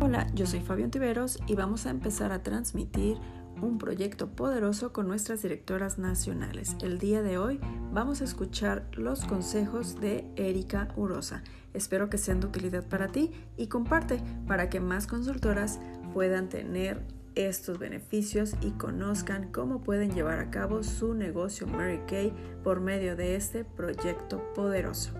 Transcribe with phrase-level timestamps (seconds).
[0.00, 3.18] Hola, yo soy Fabián Tiveros y vamos a empezar a transmitir
[3.60, 6.76] un proyecto poderoso con nuestras directoras nacionales.
[6.80, 7.58] El día de hoy
[7.92, 11.42] vamos a escuchar los consejos de Erika Urosa.
[11.74, 15.80] Espero que sean de utilidad para ti y comparte para que más consultoras
[16.14, 17.02] puedan tener
[17.34, 23.16] estos beneficios y conozcan cómo pueden llevar a cabo su negocio Mary Kay por medio
[23.16, 25.10] de este proyecto poderoso.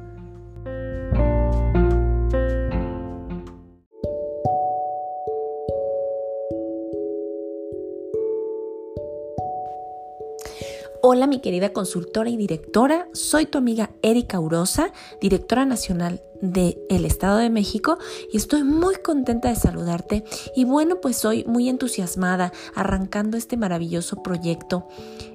[11.11, 17.39] Hola mi querida consultora y directora, soy tu amiga Erika Urosa, directora nacional del Estado
[17.39, 17.97] de México
[18.31, 20.25] y estoy muy contenta de saludarte.
[20.55, 24.87] Y bueno pues soy muy entusiasmada arrancando este maravilloso proyecto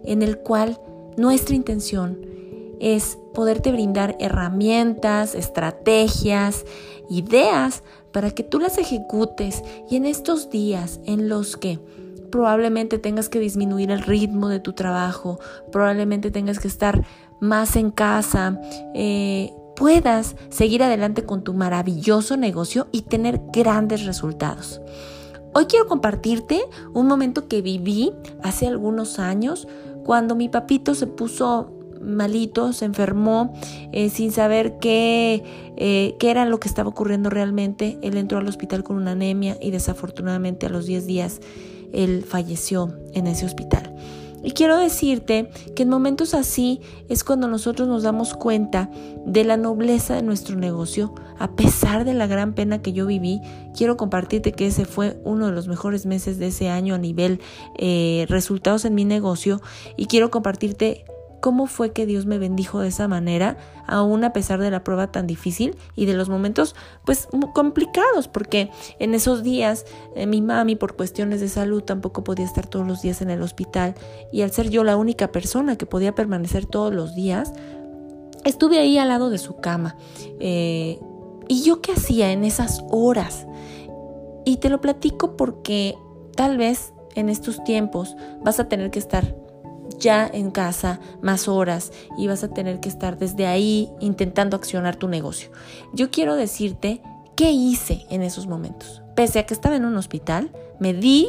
[0.03, 0.79] en el cual
[1.17, 2.23] nuestra intención
[2.79, 6.65] es poderte brindar herramientas, estrategias,
[7.09, 7.81] ideas
[8.11, 9.63] para que tú las ejecutes.
[9.89, 11.79] Y en estos días en los que
[12.33, 15.39] probablemente tengas que disminuir el ritmo de tu trabajo,
[15.71, 17.05] probablemente tengas que estar
[17.39, 18.59] más en casa,
[18.95, 24.81] eh, puedas seguir adelante con tu maravilloso negocio y tener grandes resultados.
[25.53, 29.67] Hoy quiero compartirte un momento que viví hace algunos años
[30.03, 33.53] cuando mi papito se puso malito, se enfermó
[33.91, 35.43] eh, sin saber qué,
[35.77, 37.99] eh, qué era lo que estaba ocurriendo realmente.
[38.01, 41.39] Él entró al hospital con una anemia y desafortunadamente a los 10 días
[41.93, 43.93] él falleció en ese hospital.
[44.43, 48.91] Y quiero decirte que en momentos así es cuando nosotros nos damos cuenta
[49.25, 51.15] de la nobleza de nuestro negocio.
[51.39, 53.41] A pesar de la gran pena que yo viví,
[53.75, 57.39] quiero compartirte que ese fue uno de los mejores meses de ese año a nivel
[57.77, 59.61] eh, resultados en mi negocio.
[59.95, 61.05] Y quiero compartirte
[61.43, 65.11] cómo fue que Dios me bendijo de esa manera, aún a pesar de la prueba
[65.11, 66.73] tan difícil y de los momentos
[67.03, 69.85] pues complicados, porque en esos días
[70.15, 73.41] eh, mi mami por cuestiones de salud tampoco podía estar todos los días en el
[73.41, 73.93] hospital
[74.31, 77.51] y al ser yo la única persona que podía permanecer todos los días,
[78.45, 79.97] estuve ahí al lado de su cama.
[80.39, 80.97] Eh,
[81.49, 83.47] ¿Y yo qué hacía en esas horas?
[84.45, 85.97] Y te lo platico porque
[86.37, 89.42] tal vez en estos tiempos vas a tener que estar
[89.99, 94.95] ya en casa más horas y vas a tener que estar desde ahí intentando accionar
[94.95, 95.49] tu negocio.
[95.93, 97.01] Yo quiero decirte
[97.35, 99.01] qué hice en esos momentos.
[99.15, 101.27] Pese a que estaba en un hospital, me di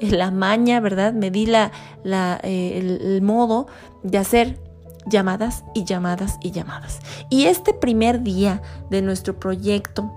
[0.00, 1.12] la maña, ¿verdad?
[1.12, 1.72] Me di la,
[2.04, 3.66] eh, el, el modo
[4.02, 4.60] de hacer
[5.06, 7.00] llamadas y llamadas y llamadas.
[7.30, 10.12] Y este primer día de nuestro proyecto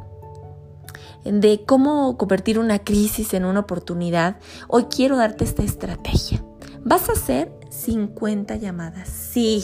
[1.24, 4.38] de cómo convertir una crisis en una oportunidad,
[4.68, 6.44] hoy quiero darte esta estrategia.
[6.84, 9.08] Vas a hacer 50 llamadas.
[9.08, 9.64] Sí,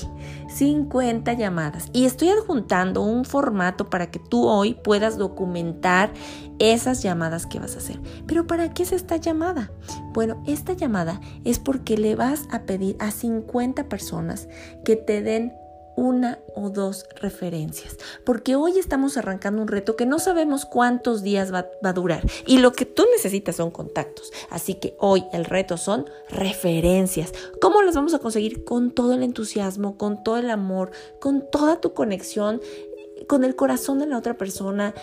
[0.50, 1.90] 50 llamadas.
[1.94, 6.12] Y estoy adjuntando un formato para que tú hoy puedas documentar
[6.58, 8.00] esas llamadas que vas a hacer.
[8.26, 9.72] Pero ¿para qué es esta llamada?
[10.14, 14.48] Bueno, esta llamada es porque le vas a pedir a 50 personas
[14.84, 15.54] que te den
[15.98, 21.52] una o dos referencias, porque hoy estamos arrancando un reto que no sabemos cuántos días
[21.52, 24.32] va, a durar y lo que tú necesitas son contactos.
[24.50, 27.34] Así que hoy el reto son referencias.
[27.60, 28.64] ¿Cómo las vamos a conseguir?
[28.64, 32.62] Con todo el entusiasmo, con todo el amor, con toda tu conexión,
[33.28, 34.94] con el corazón de la otra persona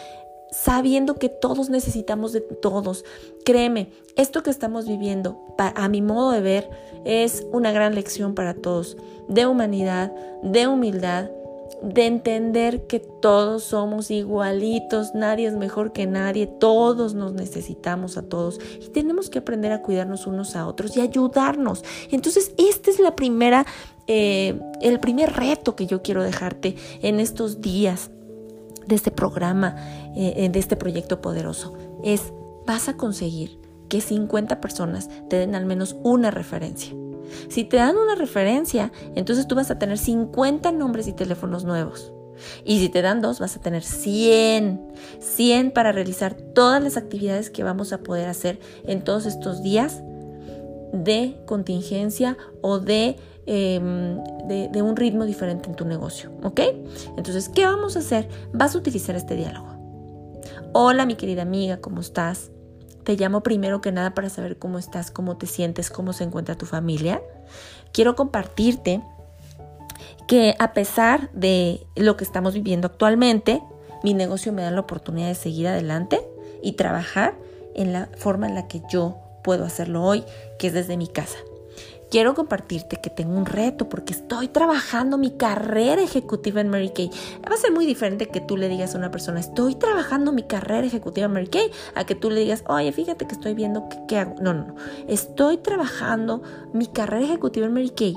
[0.51, 3.05] sabiendo que todos necesitamos de todos.
[3.45, 6.71] Créeme, esto que estamos viviendo, a mi modo de ver,
[7.05, 8.97] es una gran lección para todos,
[9.29, 10.13] de humanidad,
[10.43, 11.31] de humildad,
[11.83, 18.23] de entender que todos somos igualitos, nadie es mejor que nadie, todos nos necesitamos a
[18.23, 21.85] todos y tenemos que aprender a cuidarnos unos a otros y ayudarnos.
[22.11, 23.67] Entonces, este es la primera,
[24.07, 28.11] eh, el primer reto que yo quiero dejarte en estos días
[28.87, 29.77] de este programa,
[30.17, 32.33] eh, de este proyecto poderoso, es
[32.67, 33.59] vas a conseguir
[33.89, 36.95] que 50 personas te den al menos una referencia.
[37.49, 42.13] Si te dan una referencia, entonces tú vas a tener 50 nombres y teléfonos nuevos.
[42.65, 44.93] Y si te dan dos, vas a tener 100.
[45.21, 50.03] 100 para realizar todas las actividades que vamos a poder hacer en todos estos días
[50.93, 56.61] de contingencia o de Em, de, un ritmo diferente en tu negocio, ¿ok?
[57.17, 58.29] Entonces, ¿qué vamos a hacer?
[58.53, 59.69] Vas a utilizar este diálogo.
[60.73, 62.51] Hola, mi querida amiga, ¿cómo estás?
[63.05, 66.57] Te llamo primero que nada para saber cómo estás, cómo te sientes, cómo se encuentra
[66.57, 67.23] tu familia.
[67.93, 69.03] Quiero compartirte
[70.27, 73.63] que a pesar de lo que estamos viviendo actualmente,
[74.03, 76.21] mi negocio me da la oportunidad de seguir adelante
[76.63, 77.35] y trabajar
[77.75, 80.25] en la forma en la que yo puedo hacerlo hoy,
[80.59, 81.37] que es desde mi casa.
[82.11, 87.11] Quiero compartirte que tengo un reto porque estoy trabajando mi carrera ejecutiva en Mary Kay.
[87.49, 90.45] Va a ser muy diferente que tú le digas a una persona, estoy trabajando mi
[90.45, 93.89] carrera ejecutiva en Mary Kay, a que tú le digas, oye, fíjate que estoy viendo
[94.09, 94.35] qué, hago.
[94.41, 94.75] No, no, no.
[95.09, 96.43] Estoy trabajando
[96.73, 98.17] mi carrera ejecutiva en Mary Kay.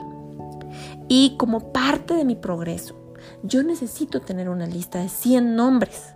[1.07, 2.95] Y como parte de mi progreso,
[3.43, 6.13] yo necesito tener una lista de 100 nombres.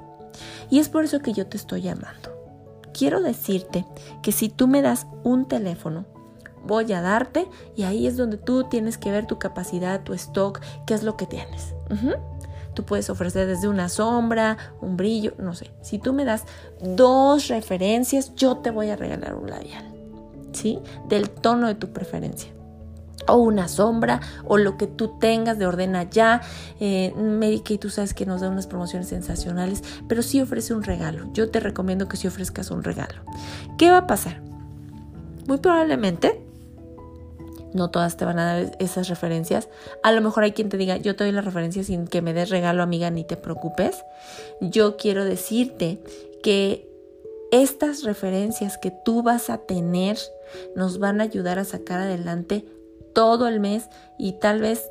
[0.70, 2.32] Y es por eso que yo te estoy llamando.
[2.94, 3.86] Quiero decirte
[4.22, 6.06] que si tú me das un teléfono,
[6.66, 10.62] voy a darte y ahí es donde tú tienes que ver tu capacidad, tu stock,
[10.86, 11.74] qué es lo que tienes.
[12.74, 15.72] Tú puedes ofrecer desde una sombra, un brillo, no sé.
[15.82, 16.46] Si tú me das
[16.82, 19.86] dos referencias, yo te voy a regalar un labial,
[20.54, 20.80] ¿sí?
[21.10, 22.54] Del tono de tu preferencia
[23.28, 26.42] o una sombra o lo que tú tengas de ordena ya.
[26.80, 31.32] Eh, Medicaid, tú sabes que nos da unas promociones sensacionales, pero sí ofrece un regalo.
[31.34, 33.22] Yo te recomiendo que sí ofrezcas un regalo.
[33.78, 34.42] ¿Qué va a pasar?
[35.48, 36.51] Muy probablemente
[37.74, 39.70] no todas te van a dar esas referencias.
[40.04, 42.34] A lo mejor hay quien te diga, yo te doy la referencia sin que me
[42.34, 44.04] des regalo, amiga, ni te preocupes.
[44.60, 46.02] Yo quiero decirte
[46.44, 46.88] que
[47.52, 50.18] estas referencias que tú vas a tener
[50.76, 52.66] nos van a ayudar a sacar adelante
[53.14, 54.90] todo el mes y tal vez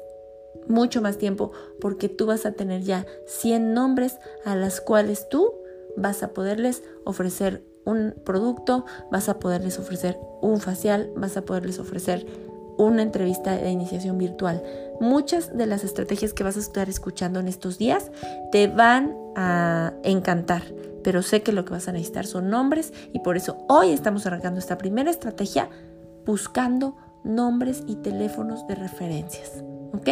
[0.69, 5.55] mucho más tiempo porque tú vas a tener ya 100 nombres a las cuales tú
[5.97, 11.79] vas a poderles ofrecer un producto, vas a poderles ofrecer un facial, vas a poderles
[11.79, 12.27] ofrecer
[12.87, 14.63] una entrevista de iniciación virtual.
[15.01, 18.11] Muchas de las estrategias que vas a estar escuchando en estos días
[18.53, 20.63] te van a encantar,
[21.03, 24.27] pero sé que lo que vas a necesitar son nombres y por eso hoy estamos
[24.27, 25.69] arrancando esta primera estrategia
[26.27, 29.63] buscando nombres y teléfonos de referencias.
[29.93, 30.09] ¿Ok?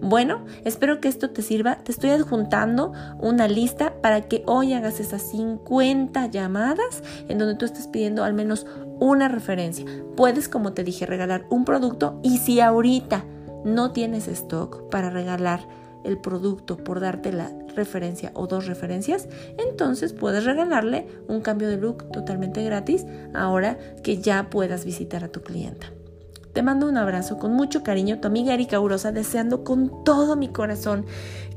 [0.00, 1.76] Bueno, espero que esto te sirva.
[1.76, 7.64] Te estoy adjuntando una lista para que hoy hagas esas 50 llamadas en donde tú
[7.64, 8.66] estás pidiendo al menos
[9.00, 9.84] una referencia.
[10.16, 13.24] Puedes, como te dije, regalar un producto y si ahorita
[13.64, 15.66] no tienes stock para regalar
[16.04, 21.76] el producto por darte la referencia o dos referencias, entonces puedes regalarle un cambio de
[21.76, 25.88] look totalmente gratis ahora que ya puedas visitar a tu clienta.
[26.56, 30.48] Te mando un abrazo con mucho cariño, tu amiga Erika Urosa, deseando con todo mi
[30.48, 31.04] corazón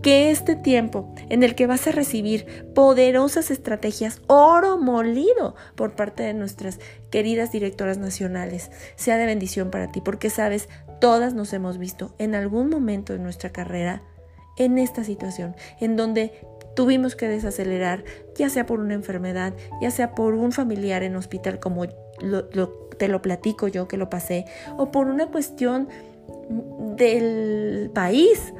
[0.01, 6.24] que este tiempo en el que vas a recibir poderosas estrategias, oro molido por parte
[6.24, 6.80] de nuestras
[7.12, 10.68] queridas directoras nacionales, sea de bendición para ti, porque sabes,
[11.00, 14.04] todas nos hemos visto en algún momento de nuestra carrera
[14.57, 18.04] en esta situación, en donde tuvimos que desacelerar,
[18.36, 21.86] ya sea por una enfermedad, ya sea por un familiar en hospital como
[23.00, 24.46] te lo platico yo que lo pasé,
[24.78, 25.88] o por una cuestión
[26.96, 28.54] del país.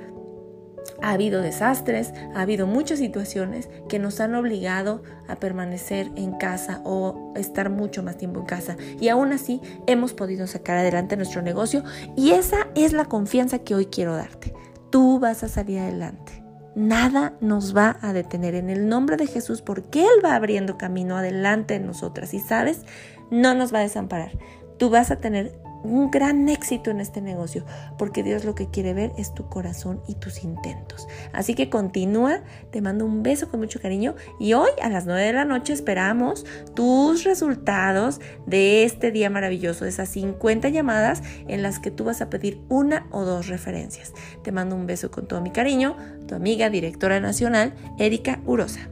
[1.01, 6.81] Ha habido desastres, ha habido muchas situaciones que nos han obligado a permanecer en casa
[6.83, 8.75] o estar mucho más tiempo en casa.
[9.00, 11.83] Y aún así hemos podido sacar adelante nuestro negocio
[12.18, 14.53] y esa es la confianza que hoy quiero darte.
[14.89, 16.44] Tú vas a salir adelante.
[16.75, 21.18] Nada nos va a detener en el nombre de Jesús porque Él va abriendo camino
[21.18, 22.33] adelante en nosotras.
[22.33, 22.81] Y sabes,
[23.31, 24.31] no nos va a desamparar.
[24.77, 27.65] Tú vas a tener un gran éxito en este negocio,
[27.97, 31.07] porque Dios lo que quiere ver es tu corazón y tus intentos.
[31.31, 32.41] Así que continúa,
[32.71, 35.73] te mando un beso con mucho cariño y hoy a las 9 de la noche
[35.73, 42.03] esperamos tus resultados de este día maravilloso, de esas 50 llamadas en las que tú
[42.03, 44.13] vas a pedir una o dos referencias.
[44.43, 45.95] Te mando un beso con todo mi cariño,
[46.27, 48.89] tu amiga directora nacional, Erika Urosa.